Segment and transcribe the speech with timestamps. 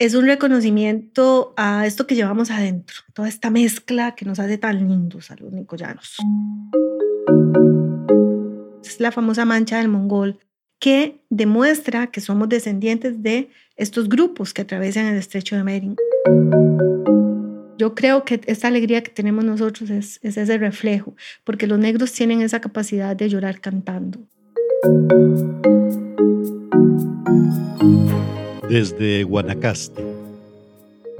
[0.00, 4.88] es un reconocimiento a esto que llevamos adentro, toda esta mezcla que nos hace tan
[4.88, 6.16] lindos a los nicoyanos.
[8.82, 10.38] Es la famosa mancha del mongol
[10.78, 15.96] que demuestra que somos descendientes de estos grupos que atraviesan el estrecho de Bering.
[17.76, 21.14] Yo creo que esta alegría que tenemos nosotros es, es ese reflejo,
[21.44, 24.18] porque los negros tienen esa capacidad de llorar cantando.
[28.70, 30.00] Desde Guanacaste,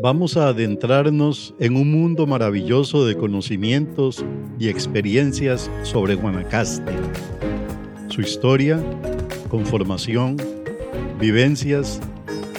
[0.01, 4.25] vamos a adentrarnos en un mundo maravilloso de conocimientos
[4.61, 6.93] y experiencias sobre Guanacaste,
[8.07, 8.81] su historia,
[9.49, 10.37] conformación,
[11.19, 11.99] vivencias,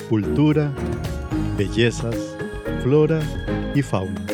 [0.10, 0.76] cultura,
[1.58, 2.36] bellezas,
[2.84, 3.22] flora
[3.74, 4.26] y fauna.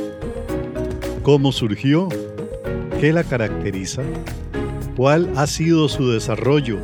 [1.22, 2.09] ¿Cómo surgió?
[3.00, 4.02] ¿Qué la caracteriza?
[4.95, 6.80] ¿Cuál ha sido su desarrollo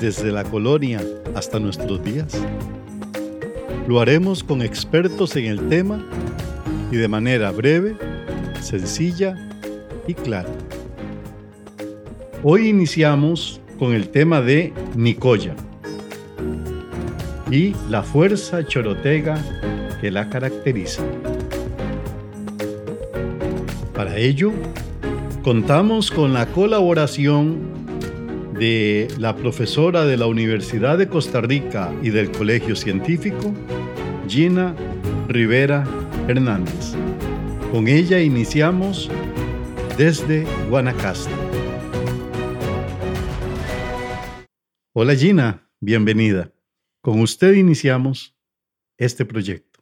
[0.00, 1.00] desde la colonia
[1.34, 2.40] hasta nuestros días?
[3.86, 6.02] Lo haremos con expertos en el tema
[6.90, 7.96] y de manera breve,
[8.62, 9.36] sencilla
[10.06, 10.48] y clara.
[12.42, 15.54] Hoy iniciamos con el tema de Nicoya
[17.50, 19.36] y la fuerza chorotega
[20.00, 21.02] que la caracteriza.
[23.94, 24.50] Para ello,
[25.42, 27.73] contamos con la colaboración
[28.64, 33.52] de la profesora de la Universidad de Costa Rica y del Colegio Científico,
[34.26, 34.74] Gina
[35.28, 35.84] Rivera
[36.28, 36.94] Hernández.
[37.70, 39.10] Con ella iniciamos
[39.98, 41.30] desde Guanacaste.
[44.94, 46.50] Hola Gina, bienvenida.
[47.02, 48.34] Con usted iniciamos
[48.96, 49.73] este proyecto.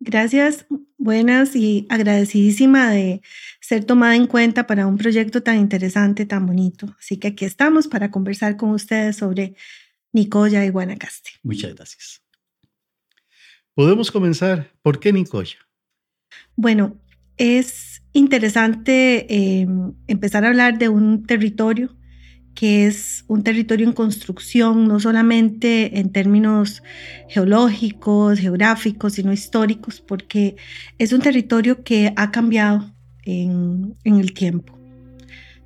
[0.00, 3.20] Gracias, buenas y agradecidísima de
[3.60, 6.94] ser tomada en cuenta para un proyecto tan interesante, tan bonito.
[6.98, 9.54] Así que aquí estamos para conversar con ustedes sobre
[10.12, 11.30] Nicoya y Guanacaste.
[11.42, 12.22] Muchas gracias.
[13.74, 14.72] Podemos comenzar.
[14.82, 15.58] ¿Por qué Nicoya?
[16.56, 16.96] Bueno,
[17.36, 19.66] es interesante eh,
[20.06, 21.97] empezar a hablar de un territorio
[22.54, 26.82] que es un territorio en construcción, no solamente en términos
[27.28, 30.56] geológicos, geográficos, sino históricos, porque
[30.98, 32.92] es un territorio que ha cambiado
[33.24, 34.78] en, el tiempo.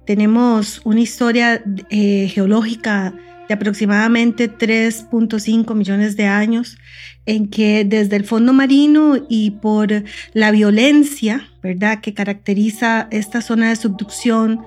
[0.05, 3.15] Tenemos una historia eh, geológica
[3.53, 6.79] de aproximadamente 3.5 millones de años,
[7.27, 13.69] en que desde el fondo marino y por la violencia, ¿verdad?, que caracteriza esta zona
[13.69, 14.63] de subducción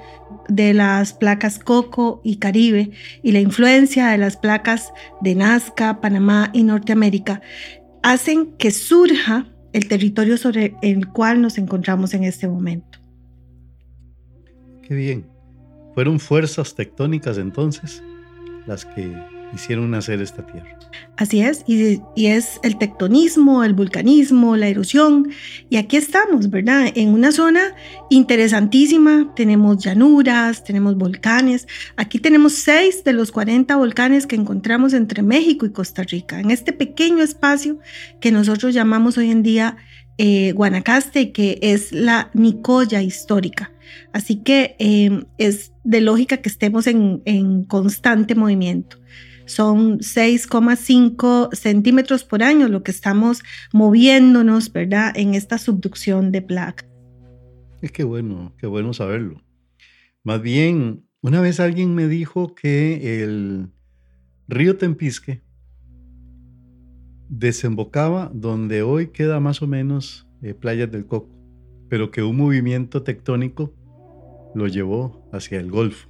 [0.48, 2.92] de las placas Coco y Caribe
[3.24, 7.42] y la influencia de las placas de Nazca, Panamá y Norteamérica,
[8.04, 13.00] hacen que surja el territorio sobre el cual nos encontramos en este momento.
[14.84, 15.26] Qué bien.
[15.96, 18.04] ¿Fueron fuerzas tectónicas entonces
[18.66, 19.16] las que
[19.54, 20.78] hicieron nacer esta tierra.
[21.18, 25.30] Así es, y, es el tectonismo, el vulcanismo, la erosión,
[25.70, 26.92] y aquí estamos, ¿verdad?
[26.96, 27.74] En una zona
[28.10, 35.22] interesantísima, tenemos llanuras, tenemos volcanes, aquí tenemos seis de los 40 volcanes que encontramos entre
[35.22, 37.80] México y Costa Rica, en este pequeño espacio
[38.20, 39.78] que nosotros llamamos hoy en día
[40.18, 43.72] eh, Guanacaste, que es la Nicoya histórica.
[44.14, 48.98] Así que eh, es de lógica que estemos en, en constante movimiento
[49.46, 53.44] son 6,5 centímetros por año lo que estamos
[53.74, 55.14] moviéndonos, ¿verdad?
[55.16, 56.86] En esta subducción de placa.
[57.82, 59.42] Es que bueno, qué bueno saberlo.
[60.24, 63.70] Más bien, una vez alguien me dijo que el
[64.48, 65.44] río Tempisque
[67.40, 71.30] desembocaba donde hoy queda más o menos eh, Playas del Coco,
[71.90, 73.74] pero que un movimiento tectónico
[74.54, 76.10] lo llevó hacia el Golfo.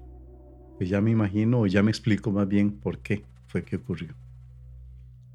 [0.77, 4.13] Pues ya me imagino o ya me explico más bien por qué fue que ocurrió.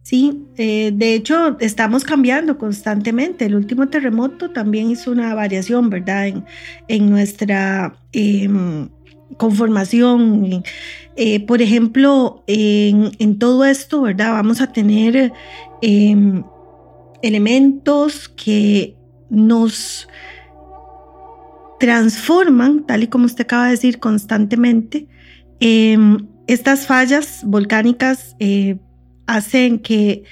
[0.03, 3.45] Sí, eh, de hecho estamos cambiando constantemente.
[3.47, 6.29] El último terremoto también hizo una variación, ¿verdad?
[6.29, 6.45] En,
[6.89, 8.89] en nuestra em,
[9.37, 10.63] conformación.
[11.17, 14.33] Eh, por ejemplo, en, en, todo esto, ¿verdad?
[14.33, 15.33] Vamos a tener
[15.83, 16.43] em,
[17.23, 18.97] elementos que
[19.29, 20.09] nos
[21.79, 25.09] transforman, tal y como usted acaba de decir, constantemente.
[25.61, 28.77] Em, estas fallas volcánicas eh,
[29.27, 30.25] hacen que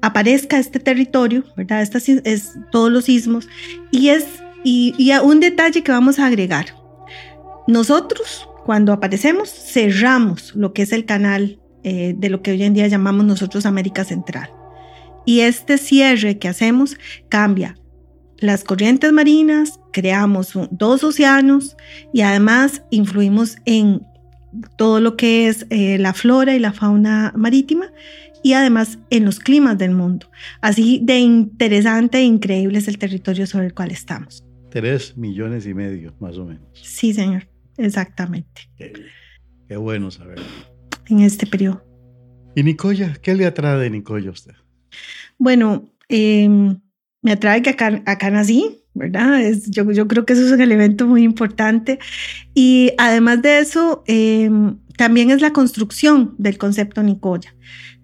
[0.00, 1.82] aparezca este territorio, ¿verdad?
[1.82, 3.48] Estas es todos los sismos.
[3.90, 4.26] Y es
[4.64, 6.66] y, un detalle que vamos a agregar.
[7.66, 12.74] Nosotros, cuando aparecemos, cerramos lo que es el canal eh, de lo que hoy en
[12.74, 14.50] día llamamos nosotros América Central.
[15.24, 16.96] Y este cierre que hacemos
[17.28, 17.76] cambia
[18.42, 21.76] las corrientes marinas, creamos dos océanos
[22.12, 24.02] y además influimos en
[24.76, 27.92] todo lo que es eh, la flora y la fauna marítima
[28.42, 30.26] y además en los climas del mundo.
[30.60, 34.44] Así de interesante e increíble es el territorio sobre el cual estamos.
[34.70, 36.66] Tres millones y medio, más o menos.
[36.72, 38.68] Sí, señor, exactamente.
[38.76, 40.44] Qué, bueno saberlo.
[41.08, 41.84] En este periodo.
[42.56, 43.14] ¿Y Nicoya?
[43.22, 44.54] ¿Qué le atrae de Nicoya a usted?
[45.38, 46.78] Bueno, em,
[47.22, 49.40] me atrae que acá, acá nací, ¿verdad?
[49.68, 51.98] Yo, yo, creo que eso es un elemento muy importante.
[52.54, 57.54] Y además de eso, em, también es la construcción del concepto Nicoya.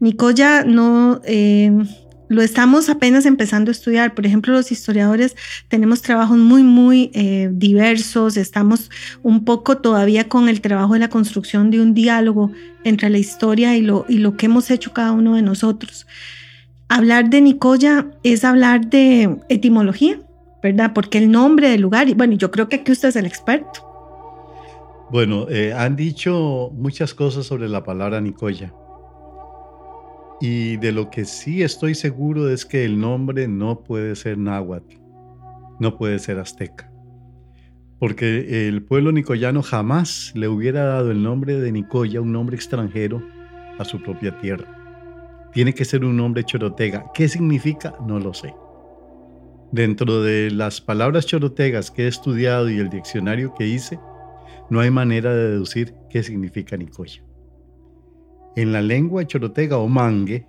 [0.00, 1.20] Nicoya no...
[1.25, 1.87] Em,
[2.29, 4.14] lo estamos apenas empezando a estudiar.
[4.14, 5.34] Por ejemplo, los historiadores
[5.69, 8.37] tenemos trabajos muy, muy eh, diversos.
[8.37, 8.91] Estamos
[9.23, 12.52] un poco todavía con el trabajo de la construcción de un diálogo
[12.84, 16.06] entre la historia y lo, y lo que hemos hecho cada uno de nosotros.
[16.88, 20.19] Hablar de Nicoya es hablar de etimología,
[20.62, 20.93] ¿verdad?
[20.94, 23.85] Porque el nombre del lugar, y bueno, yo creo que aquí usted es el experto.
[25.11, 28.73] Bueno, eh, han dicho muchas cosas sobre la palabra Nicoya.
[30.40, 34.96] Y de lo que sí estoy seguro es que el nombre no puede ser náhuatl,
[35.81, 36.91] no puede ser azteca.
[37.99, 43.20] Porque el pueblo nicoyano jamás le hubiera dado el nombre de Nicoya, un nombre extranjero,
[43.79, 44.78] a su propia tierra.
[45.53, 47.11] Tiene que ser un nombre chorotega.
[47.15, 47.95] ¿Qué significa?
[48.06, 48.55] No lo sé.
[49.73, 53.99] Dentro de las palabras chorotegas que he estudiado y el diccionario que hice,
[54.71, 57.23] no hay manera de deducir qué significa Nicoya.
[58.56, 60.47] En la lengua chorotega o mangue,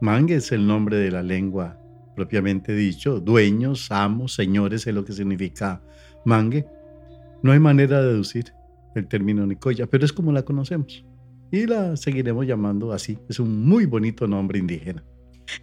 [0.00, 1.76] mangue es el nombre de la lengua
[2.16, 5.82] propiamente dicho, dueños, amos, señores es lo que significa
[6.24, 6.66] mangue.
[7.42, 8.52] No hay manera de deducir
[8.94, 11.04] el término Nicoya, pero es como la conocemos
[11.50, 13.18] y la seguiremos llamando así.
[13.28, 15.04] Es un muy bonito nombre indígena.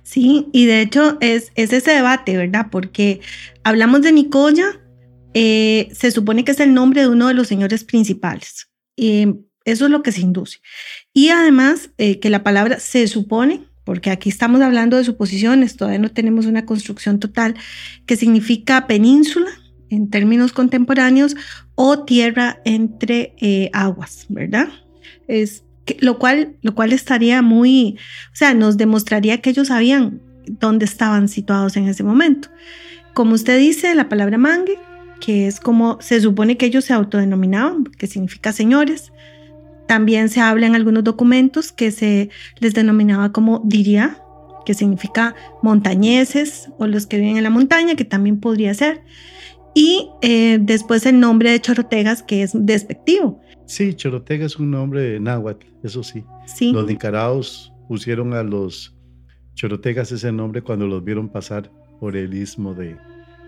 [0.03, 2.67] Sí, y de hecho es, ese debate, ¿verdad?
[2.71, 3.21] Porque
[3.63, 4.81] hablamos de Nicoya,
[5.33, 8.69] eh, se supone que es el nombre de uno de los señores principales.
[8.97, 9.33] Eh,
[9.65, 10.59] eso es lo que se induce.
[11.13, 15.99] Y además eh, que la palabra se supone, porque aquí estamos hablando de suposiciones, todavía
[15.99, 17.55] no tenemos una construcción total,
[18.05, 19.51] que significa península
[19.89, 21.35] en términos contemporáneos
[21.75, 24.67] o tierra entre aguas, ¿verdad?
[25.29, 25.63] Es
[25.99, 27.97] lo, cual, lo cual estaría muy,
[28.33, 32.49] o sea, nos demostraría que ellos sabían dónde estaban situados en ese momento.
[33.13, 34.77] Como usted dice, la palabra mangue,
[35.19, 39.11] que es como se supone que ellos se autodenominaban, que significa señores.
[39.87, 42.29] También se habla en algunos documentos que se
[42.59, 44.21] les denominaba como diría,
[44.65, 45.33] que significa
[45.63, 49.01] montañeses o los que viven en la montaña, que también podría ser.
[49.73, 53.39] Y eh, después el nombre de Chorotegas, que es despectivo.
[53.67, 56.23] Sí, Chorotega es un nombre de náhuatl, eso sí.
[56.45, 56.71] sí.
[56.71, 58.95] Los nicaraos pusieron a los
[59.55, 61.69] chorotegas ese nombre cuando los vieron pasar
[61.99, 62.95] por el istmo de,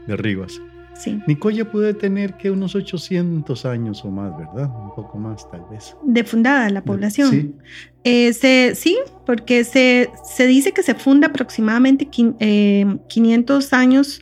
[0.08, 0.62] de Rivas.
[0.96, 1.18] Sí.
[1.28, 4.70] Nicoya puede tener que unos 800 años o más, ¿verdad?
[4.76, 5.96] Un poco más, tal vez.
[6.04, 7.32] De fundada la población.
[7.32, 7.56] Sí.
[8.04, 14.22] Eh, sí, porque se, se, dice que se funda aproximadamente 500 eh, años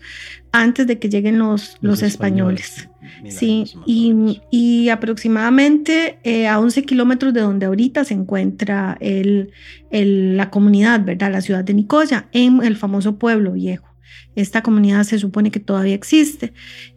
[0.52, 2.88] antes de que lleguen los, los, españoles.
[3.28, 9.52] Sí, y, aproximadamente eh, a 11 kilómetros de donde ahorita se encuentra el,
[9.92, 11.32] la comunidad, ¿verdad?
[11.32, 13.88] La ciudad de Nicoya, en el famoso pueblo viejo.
[14.36, 16.54] Esta comunidad se supone que todavía existe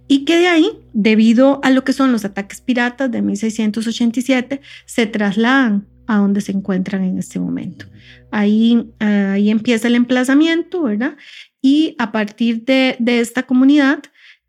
[0.07, 5.07] y que de ahí, debido a lo que son los ataques piratas de 1687, se
[5.07, 7.87] trasladan a donde se encuentran en este momento.
[8.33, 11.17] Ahí, ahí empieza el emplazamiento, ¿verdad?
[11.63, 14.03] Y a partir de, de esta comunidad,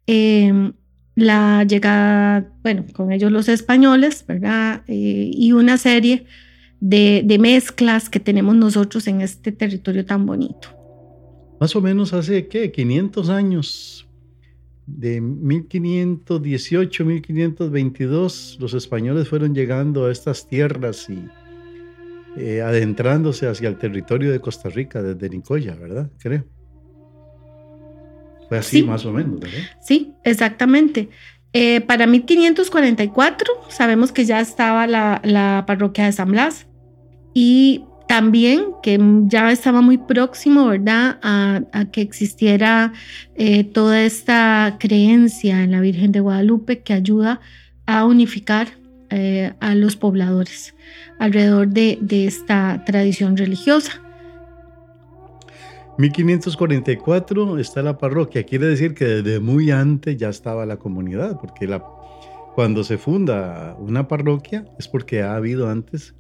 [0.08, 0.72] eh,
[1.16, 4.84] la llegada, bueno, con ellos los españoles, ¿verdad?
[4.88, 6.26] Eh, y una serie
[6.80, 10.70] de, mezclas que tenemos nosotros en este territorio tan bonito.
[11.60, 12.72] Más o menos hace, ¿qué?
[12.72, 14.08] 500 años,
[14.88, 21.24] de 1518, 1522, los españoles fueron llegando a estas tierras y
[22.38, 26.10] eh, adentrándose hacia el territorio de Costa Rica desde Nicoya, ¿verdad?
[26.18, 26.46] Creo.
[28.52, 29.60] Fue así más o menos, ¿verdad?
[29.80, 31.08] Sí, exactamente.
[31.54, 36.68] Eh, para 1544 sabemos que ya estaba la, parroquia de San Blas
[37.34, 41.62] y también que ya estaba muy próximo, ¿verdad?, a,
[41.94, 42.92] que existiera
[43.36, 47.40] eh, toda esta creencia en la Virgen de Guadalupe que ayuda
[47.86, 48.68] a unificar
[49.12, 50.76] eh, a los pobladores
[51.20, 54.02] alrededor de esta tradición religiosa.
[56.02, 61.68] 1544 está la parroquia, quiere decir que desde muy antes ya estaba la comunidad, porque
[61.68, 61.84] la,
[62.56, 66.16] cuando se funda una parroquia es porque ha habido antes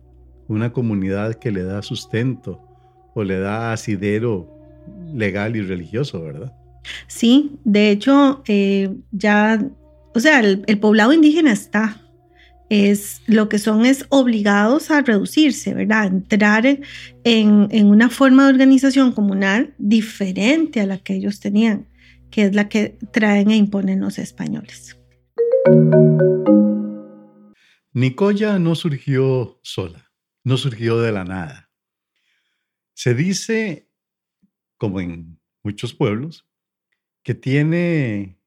[0.48, 2.62] una comunidad que le da sustento
[3.16, 4.48] o le da asidero
[5.14, 6.54] legal y religioso, ¿verdad?
[7.08, 9.64] Sí, de hecho, eh, ya,
[10.14, 12.02] o sea, el, poblado indígena está.
[12.72, 16.08] Es lo que son es obligados a reducirse, ¿verdad?
[16.08, 16.80] Entrar en,
[17.70, 21.90] en una forma de organización comunal diferente a la que ellos tenían,
[22.30, 24.98] que es la que traen e imponen los españoles.
[27.92, 30.10] Nicoya no surgió sola,
[30.46, 31.70] no surgió de la nada.
[32.94, 33.90] Se dice,
[34.78, 36.48] como en muchos pueblos,
[37.22, 38.40] que tiene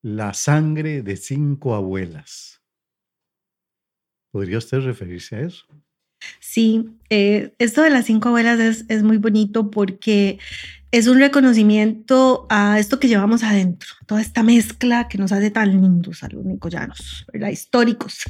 [0.00, 2.63] la sangre de cinco abuelas.
[4.34, 5.64] ¿Podría usted referirse a eso?
[6.40, 10.40] Sí, eh, esto de las cinco abuelas es, es, muy bonito porque
[10.94, 15.72] es un reconocimiento a esto que llevamos adentro, toda esta mezcla que nos hace tan
[15.72, 17.48] lindos a los nicoyanos, ¿verdad?
[17.48, 18.22] históricos.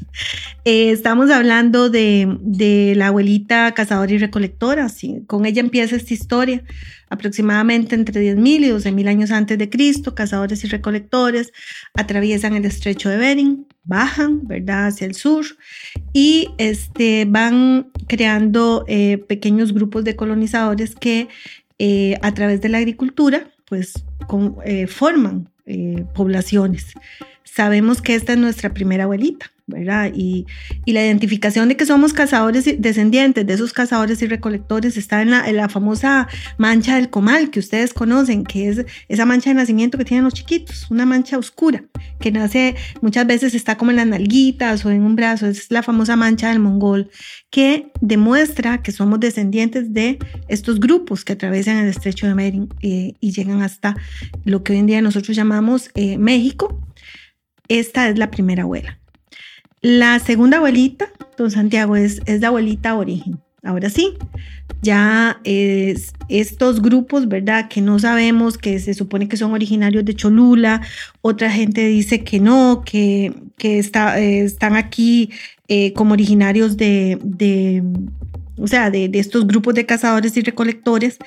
[0.65, 6.15] Eh, estamos hablando de, de, la abuelita cazadora y recolectora, sí, con ella empieza esta
[6.15, 6.65] historia,
[7.11, 11.53] aproximadamente entre 10.000 y 12.000 años antes de Cristo, cazadores y recolectores
[11.93, 15.45] atraviesan el estrecho de Bering, bajan, ¿verdad?, hacia el sur
[16.15, 21.29] y este, van creando eh, pequeños grupos de colonizadores que
[21.79, 24.05] eh, a través de la agricultura, pues
[24.65, 26.93] eh, forman eh, poblaciones.
[27.43, 29.54] Sabemos que esta es nuestra primera abuelita.
[29.67, 30.13] ¿Verdad?
[30.15, 30.47] Y,
[30.87, 35.31] la identificación de que somos cazadores y descendientes de esos cazadores y recolectores está en
[35.31, 40.05] la, famosa mancha del comal que ustedes conocen, que es esa mancha de nacimiento que
[40.05, 41.85] tienen los chiquitos, una mancha oscura
[42.21, 45.83] que nace muchas veces está como en las nalguitas o en un brazo, es la
[45.83, 47.11] famosa mancha del mongol
[47.51, 50.19] que demuestra que somos descendientes de
[50.49, 53.97] estos grupos que atraviesan el estrecho de Bering eh, y llegan hasta
[54.45, 56.81] lo que hoy en día nosotros llamamos eh, México.
[57.69, 59.01] Esta es la primera abuela.
[59.85, 63.39] La segunda abuelita, don Santiago, es, es la abuelita origen.
[63.63, 64.15] Ahora sí,
[64.81, 67.69] ya es estos grupos, ¿verdad?
[67.69, 70.81] Que no sabemos, que se supone que son originarios de Cholula,
[71.21, 75.29] otra gente dice que no, que, que está, eh, están aquí
[75.69, 77.83] eh, como originarios de,
[78.57, 81.19] o sea, de, estos grupos de cazadores y recolectores,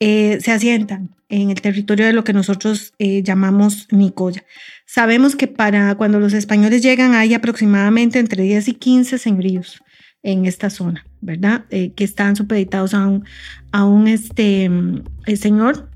[0.00, 4.42] eh, se asientan en el territorio de lo que nosotros llamamos Nicoya.
[4.86, 9.82] Sabemos que para cuando los españoles llegan hay aproximadamente entre 10 y 15 señoríos
[10.22, 11.64] en esta zona, ¿verdad?
[11.70, 13.24] Eh, que están supeditados a un,
[13.72, 15.02] a un este, mm,
[15.36, 15.90] señor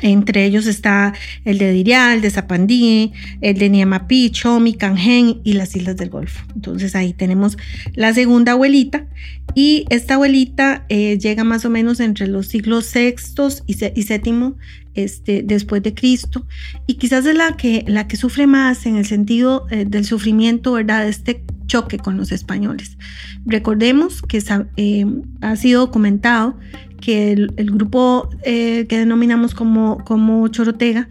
[0.00, 1.12] entre ellos está
[1.44, 6.08] el de Dirial, el de Zapandí, el de Niamapi, Chomi, Canjen y las Islas del
[6.08, 6.44] Golfo.
[6.54, 7.58] Entonces ahí tenemos
[7.94, 9.06] la segunda abuelita
[9.54, 14.56] y esta abuelita eh, llega más o menos entre los siglos sextos y, séptimo
[14.94, 16.46] este, después de Cristo
[16.86, 20.72] y quizás es la que, la que sufre más en el sentido eh, del sufrimiento,
[20.72, 21.08] ¿verdad?
[21.08, 22.98] Este choque con los españoles.
[23.46, 24.42] Recordemos que
[24.76, 25.06] eh,
[25.40, 26.56] ha sido documentado
[27.02, 31.08] que el, grupo eh, que denominamos como, como Chorotega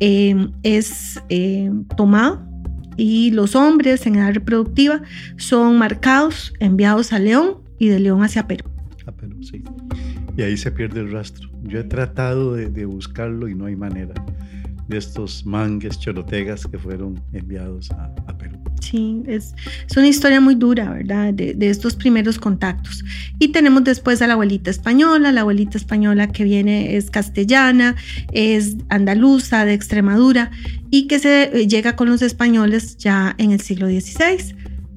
[0.00, 2.42] eh, es eh, tomado
[2.96, 5.02] y los hombres en edad reproductiva
[5.36, 8.64] son marcados, enviados a León y de León hacia Perú.
[9.06, 9.62] A Perú, sí.
[10.36, 11.53] Y ahí se pierde el rastro.
[11.64, 14.14] Yo he tratado de, de buscarlo y no hay manera
[14.88, 18.58] de estos mangues chorotegas que fueron enviados a, a Perú.
[18.80, 19.54] Sí, es,
[19.88, 21.32] es, una historia muy dura, ¿verdad?
[21.32, 23.02] De, de, estos primeros contactos.
[23.38, 27.96] Y tenemos después a la abuelita española, la abuelita española que viene es castellana,
[28.32, 30.50] es andaluza, de Extremadura,
[30.90, 34.54] y que se eh, llega con los españoles ya en el siglo XVI.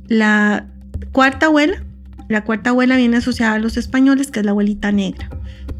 [0.10, 0.68] La
[1.14, 1.84] cuarta abuela,
[2.28, 5.30] la cuarta abuela viene asociada a los españoles, que es la abuelita negra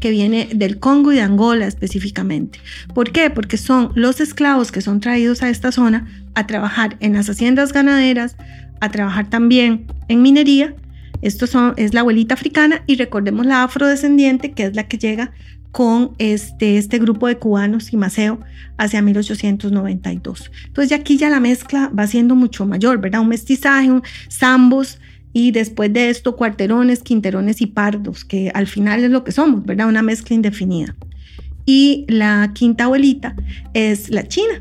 [0.00, 2.60] que viene del Congo y de Angola específicamente.
[2.94, 3.30] ¿Por qué?
[3.30, 7.72] Porque son los esclavos que son traídos a esta zona a trabajar en las haciendas
[7.72, 8.36] ganaderas,
[8.80, 10.74] a trabajar también en minería.
[11.20, 15.32] Esto son, es la abuelita africana y recordemos la afrodescendiente, que es la que llega
[15.72, 18.40] con este, este grupo de cubanos y Maceo
[18.78, 20.50] hacia 1892.
[20.66, 23.20] Entonces ya aquí ya la mezcla va siendo mucho mayor, ¿verdad?
[23.20, 24.98] Un mestizaje, un zambos,
[25.32, 29.64] y después de esto cuarterones, quinterones y pardos, que al final es lo que somos,
[29.64, 29.88] ¿verdad?
[29.88, 30.96] Una mezcla indefinida.
[31.66, 33.36] Y la quinta abuelita
[33.74, 34.60] es la china,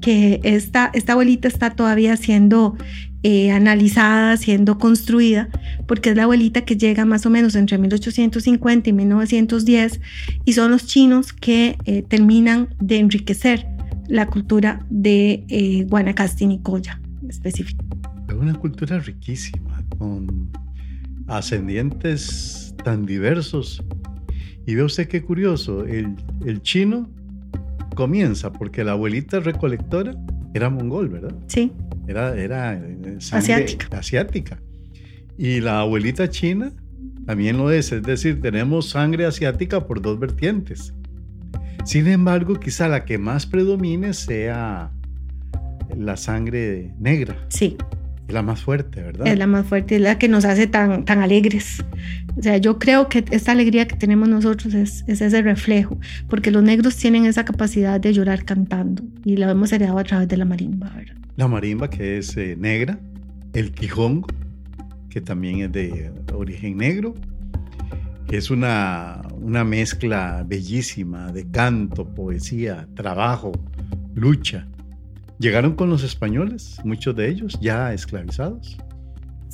[0.00, 2.76] que esta, esta abuelita está todavía siendo
[3.22, 5.48] eh, analizada, siendo construida,
[5.86, 10.00] porque es la abuelita que llega más o menos entre 1850 y 1910
[10.44, 13.66] y son los chinos que eh, terminan de enriquecer
[14.06, 17.84] la cultura de eh, Guanacaste y Nicoya específico.
[18.28, 20.50] Es una cultura riquísima, con
[21.28, 23.82] ascendientes tan diversos.
[24.66, 26.14] Y ve usted qué curioso, el,
[26.44, 27.08] el chino
[27.94, 30.14] comienza porque la abuelita recolectora
[30.54, 31.34] era mongol, ¿verdad?
[31.46, 31.72] Sí.
[32.06, 33.88] Era, era eh, asiática.
[33.96, 34.60] asiática.
[35.36, 36.72] Y la abuelita china
[37.26, 40.94] también lo es, es decir, tenemos sangre asiática por dos vertientes.
[41.84, 44.90] Sin embargo, quizá la que más predomine sea
[45.96, 47.36] la sangre negra.
[47.48, 47.76] Sí
[48.28, 49.26] Es la más fuerte, ¿verdad?
[49.26, 51.82] Es la más fuerte, es la que nos hace tan, tan alegres.
[52.36, 56.50] O sea, yo creo que esta alegría que tenemos nosotros es, es ese reflejo, porque
[56.50, 60.36] los negros tienen esa capacidad de llorar cantando y lo hemos heredado a través de
[60.36, 61.16] la marimba, ¿verdad?
[61.36, 62.98] La marimba que es eh, negra,
[63.54, 64.28] el quijongo,
[65.08, 67.14] que también es de origen negro,
[68.28, 73.52] que es una, una mezcla bellísima de canto, poesía, trabajo,
[74.14, 74.68] lucha.
[75.38, 78.76] ¿Llegaron con los españoles, muchos de ellos ya esclavizados?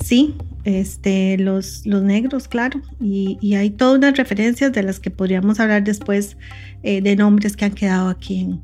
[0.03, 5.09] Sí, este, los, los negros, claro, y, y hay todas unas referencias de las que
[5.11, 6.37] podríamos hablar después
[6.83, 8.61] eh, de nombres que han quedado aquí, en,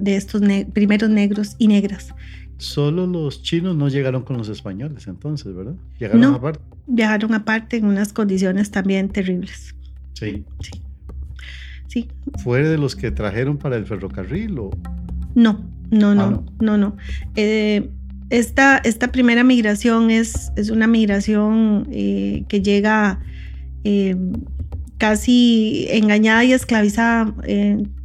[0.00, 2.14] de estos ne primeros negros y negras.
[2.58, 5.74] Solo los chinos no llegaron con los españoles entonces, ¿verdad?
[5.98, 6.34] Llegaron No.
[6.34, 6.60] aparte.
[6.86, 9.74] Viajaron aparte en unas condiciones también terribles.
[10.14, 10.44] Sí.
[10.60, 10.70] Sí,
[11.88, 12.08] sí,
[12.42, 14.70] ¿Fue de los que trajeron para el ferrocarril o
[15.34, 16.44] No, no, no, Ah, no.
[16.60, 16.96] no, no.
[17.36, 17.88] Eh,
[18.30, 23.20] esta, esta primera migración es, es una migración eh, que llega
[23.84, 24.16] eh,
[24.98, 27.32] casi engañada y esclavizada.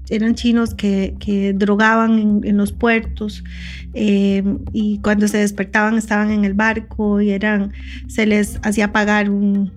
[0.10, 3.44] eran chinos que, que drogaban en, en los puertos
[3.96, 7.72] y cuando se despertaban estaban en el barco y eran,
[8.08, 9.72] se les hacía pagar un-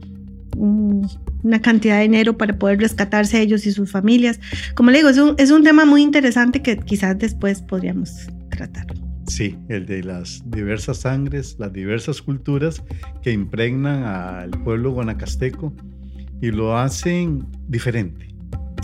[0.57, 1.09] un-
[1.43, 4.41] una cantidad de dinero para poder rescatarse ellos y sus familias.
[4.75, 8.87] Como le digo, es un, es un tema muy interesante que quizás después podríamos tratar.
[9.27, 12.83] Sí, el de las diversas sangres, las diversas culturas
[13.23, 15.75] que impregnan al pueblo guanacasteco
[16.41, 18.29] y lo hacen diferente.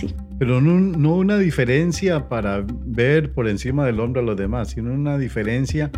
[0.01, 0.15] Sí.
[0.39, 4.93] Pero no, no una diferencia para ver por encima del hombro a los demás, sino
[4.93, 5.93] una diferencia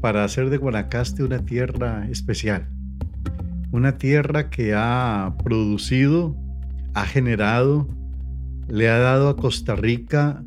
[0.00, 2.68] para hacer de Guanacaste una tierra especial.
[3.74, 6.36] Una tierra que ha producido,
[6.94, 7.88] ha generado,
[8.68, 10.44] le ha dado a Costa Rica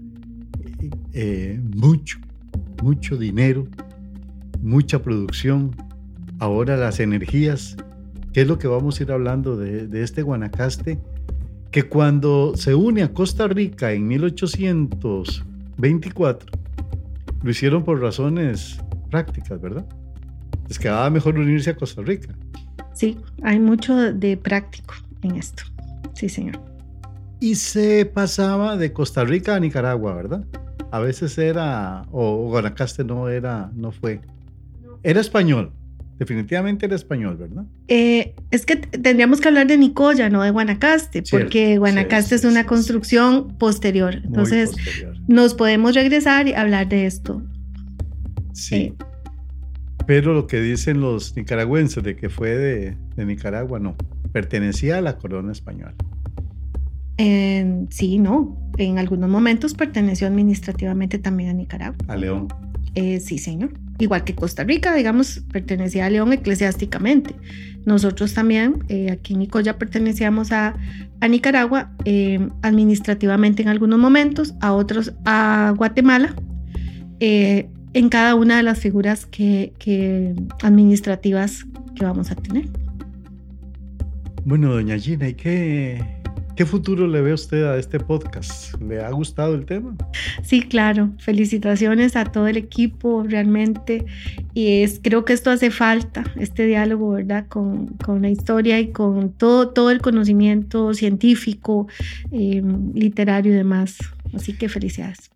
[1.12, 2.20] eh, mucho,
[2.82, 3.68] mucho dinero,
[4.62, 5.76] mucha producción.
[6.40, 7.76] Ahora las energías,
[8.32, 10.98] que es lo que vamos a ir hablando de, este Guanacaste,
[11.70, 16.50] que cuando se une a Costa Rica en 1824,
[17.44, 18.80] lo hicieron por razones
[19.12, 19.86] prácticas, ¿verdad?
[20.70, 22.34] Les quedaba mejor unirse a Costa Rica.
[22.98, 25.64] Sí, hay mucho de práctico en esto.
[26.14, 26.60] Sí, señor.
[27.40, 30.44] Y se pasaba de Costa Rica a Nicaragua, ¿verdad?
[30.90, 34.20] A veces era, o Guanacaste no era, no fue.
[35.04, 35.72] Era español,
[36.18, 37.66] definitivamente era español, ¿verdad?
[37.88, 42.46] Eh, es que tendríamos que hablar de Nicoya, no de Guanacaste, Cierto, porque Guanacaste es
[42.46, 44.16] una construcción posterior.
[44.24, 45.18] Entonces, posterior.
[45.28, 47.44] nos podemos regresar y hablar de esto.
[48.54, 48.76] Sí.
[48.76, 48.94] eh.
[50.08, 53.96] Pero lo que dicen los nicaragüenses de que fue de, de Nicaragua, no.
[54.32, 55.94] Pertenecía a la corona española.
[57.90, 58.56] Sí, no.
[58.78, 61.98] En algunos momentos perteneció administrativamente también a Nicaragua.
[62.08, 62.48] A León.
[62.94, 63.72] Eh, sí, señor.
[64.00, 67.36] Igual que Costa Rica, digamos, pertenecía a León eclesiásticamente.
[67.86, 70.76] Nosotros también, eh, aquí en Nicoya, pertenecíamos a,
[71.20, 76.36] a Nicaragua eh, administrativamente en algunos momentos, a otros a Guatemala,
[77.20, 82.66] eh, en cada una de las figuras que, que administrativas que vamos a tener.
[84.46, 86.04] Bueno, doña Gina, ¿y qué,
[86.56, 88.80] qué futuro le ve usted a este podcast?
[88.80, 89.96] ¿Le ha gustado el tema?
[90.44, 91.10] Sí, claro.
[91.18, 94.06] Felicitaciones a todo el equipo, realmente.
[94.54, 97.48] Y es, creo que esto hace falta, este diálogo, ¿verdad?
[97.48, 101.88] Con, con la historia y con todo, todo el conocimiento científico,
[102.32, 102.62] eh,
[102.94, 103.98] literario y demás.
[104.36, 105.32] Así que felicidades.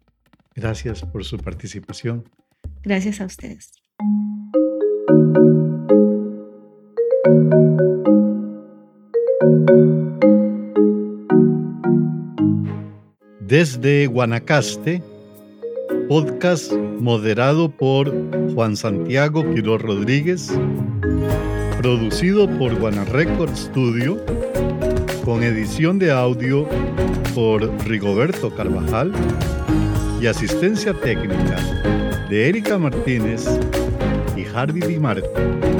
[0.53, 2.23] Gracias por su participación.
[2.83, 3.71] Gracias a ustedes.
[13.39, 15.03] Desde Guanacaste,
[16.07, 18.11] podcast moderado por
[18.53, 20.51] Juan Santiago Quiroz Rodríguez,
[21.77, 24.23] producido por Guana Record Studio,
[25.25, 26.67] con edición de audio
[27.35, 29.11] por Rigoberto Carvajal
[30.21, 31.57] y asistencia técnica
[32.31, 33.45] de Erika Martínez
[34.37, 35.70] y Hardy Di Marco.